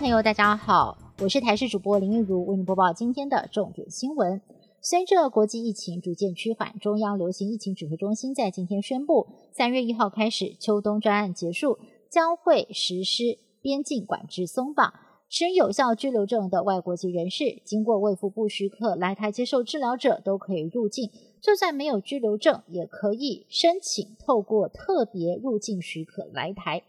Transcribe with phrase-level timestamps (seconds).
[0.00, 4.40] 朋友，大家好，我是台视主播林玉如，为您播报今天的重点新闻。
[4.80, 11.78] 随着国际疫情逐渐趋缓，中央流行疫情指挥中心在今天宣布，三月一号开始，秋冬专案结束，
[12.08, 14.94] 将会实施边境管制松绑。
[15.28, 21.10] 持有效居留证的外国籍人士，经过卫福部许可来台接受治疗者，都可以入境；
[21.42, 26.82] 就算没有居留证，也可以申请透过特别入境许可来台。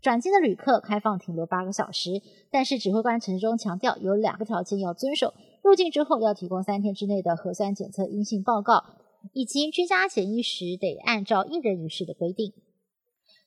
[0.00, 8.84] 转机的旅客开放停留八个小时，但是指挥官陈时中强调，有两个条件要遵守：入境之后要提供三天之内的核酸检测阴性报告，
[9.32, 12.52] 以及居家检疫时得按照一人一室的规定。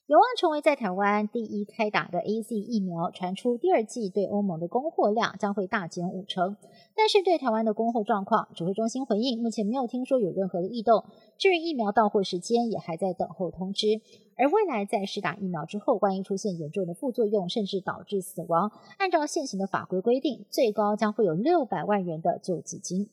[0.08, 6.58] 有望成为在台湾第一开打的 A Z 疫苗，传出第二季对欧盟的供货量将会大减五成，
[6.98, 11.06] 但是对台湾的供货状况，指挥中心回应，目前没有听说有任何的异动。
[11.38, 14.02] 至于疫苗到货时间，也还在等候通知。
[14.42, 23.08] 而未来在施打疫苗之后，万一出现严重的副作用，甚至导致死亡，按照现行的法规规定，最高将会有六百万元的救济金。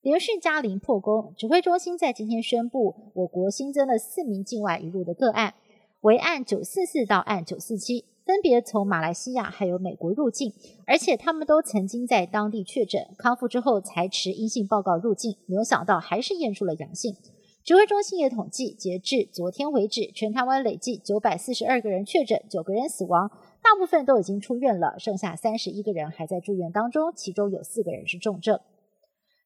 [0.00, 5.52] 连续加零破功，指挥中心在今天宣布，我国新增了四名境外移入的个案。
[6.00, 10.54] 为案九四四到案九四七，分别从马来西亚还有美国入境，
[10.86, 17.14] 而且他们都曾经在当地确诊康复之后才持阴性报告入境，没有想到还是验出了阳性。
[17.64, 23.30] 指挥中心也统计，截至昨天为止，全台湾累计九百四十二个人确诊，九个人死亡，
[23.62, 28.58] 大部分都已经出院了，剩下三十一个人还在住院当中，其中有四个人是重症。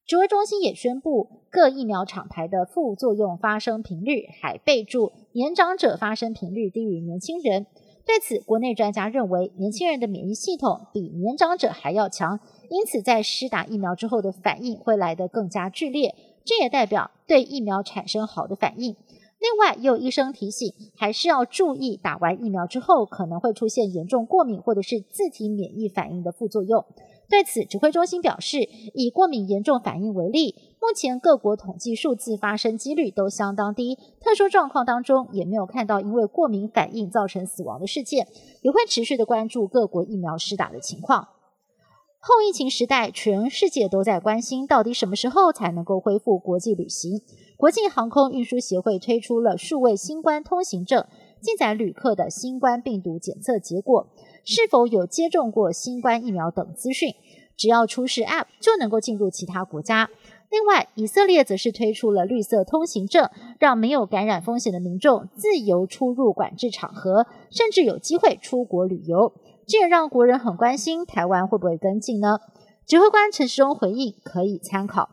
[0.06, 7.67] 指挥中心也宣布，各疫苗厂牌的副作用发生频率，还备注年长者发生频率低于年轻人。
[8.06, 16.14] 对此，国内专家认为，年轻人的免疫系统比年长者还要强，因此在施打疫苗之后的反应会来得更加剧烈。
[16.47, 18.97] 这也代表对疫苗产生好的反应。
[19.39, 26.87] 另外，也有医生提醒，还是要注意打完疫苗之后可能会出现严重过敏或者是自体免疫反应的副作用。
[27.28, 28.60] 对此，指挥中心表示，
[28.94, 38.28] 以过敏严重反应为例，目前各国统计数字发生几率都相当低，特殊状况当中也没有看到因为过敏反应造成死亡的事件，
[38.62, 41.28] 也会持续的关注各国疫苗施打的情况。
[42.28, 47.22] 后疫情时代，全世界都在关心，到底什么时候才能够恢复国际旅行？
[47.56, 51.06] 国际航空运输协会推出了数位新冠通行证，
[51.41, 54.09] 记载旅客的新冠病毒检测结果。
[54.44, 57.14] 是否有接种过新冠疫苗等资讯，
[57.56, 60.10] 只要出示 App 就能够进入其他国家。
[60.50, 69.32] 另外，以色列则是推出了绿色通行证，让没有感染风险的民众自由出入管制场合，甚至有机会出国旅游。
[69.66, 72.38] 这也让国人很关心，台湾会不会跟进呢？
[72.86, 75.10] 指挥官陈时中回应，可以参考。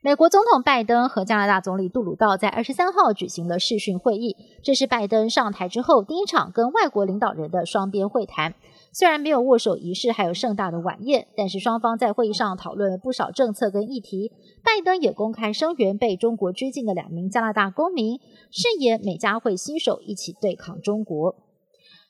[0.00, 8.54] 美国总统拜登和加拿大总理杜鲁道在二十三号举行了视讯会议，这是拜登上台之后第一场跟外国领导人的双边会谈。
[8.92, 14.32] 虽然没有握手仪式，还有盛大的晚宴，但是双方在会议上讨论了不少政策跟议题。
[14.64, 18.18] 拜登也公开声援被中国拘禁的两名加拿大公民，
[18.50, 21.36] 誓言美加会携手一起对抗中国。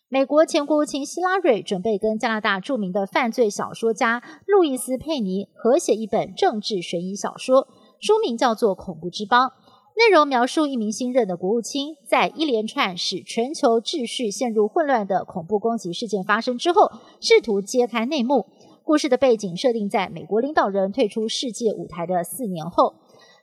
[0.08, 7.68] 美国前国务卿希拉瑞准备跟加拿大著名的犯罪小说家路易斯·佩尼合写一本政治悬疑小说。
[8.00, 9.48] 书名叫做《恐怖之邦》，
[9.98, 16.88] 内容描述一名新任的国务卿在一连串使全球秩序陷入混乱的恐怖攻击事件发生之后，
[17.20, 18.46] 试图揭开内幕。
[18.84, 22.94] 故事的背景设定在美国领导人退出世界舞台的四年后，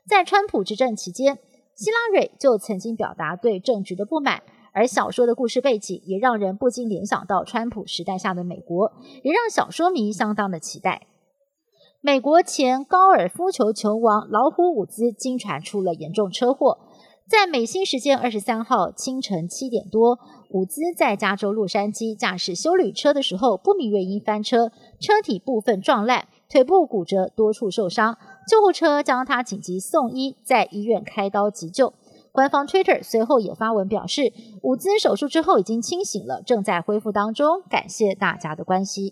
[0.08, 1.38] 在川普执政期间，
[1.76, 4.42] 希拉蕊就曾经表达对政局的不满，
[4.72, 8.94] 而小说的故事背景也让人不禁联想到川普时代下的美国，
[9.24, 11.06] 也让小说迷相当的期待。
[12.06, 16.78] 美国前高尔夫球球王老虎伍兹经传出了严重车祸，
[17.28, 20.20] 在美西时间二十三号清晨七点多，
[20.52, 28.16] 伍兹在加州洛杉矶驾驶修旅车的时候，不明原因翻车，车体部分撞烂，腿部骨折，多处受伤。
[28.48, 31.92] 救护车将他紧急送医，在医院开刀急救。
[32.32, 34.32] 官方 Twitter 随后也发文表示，
[34.62, 39.12] 伍兹手术之后已经清醒了，正在恢复当中，感谢大家的关心。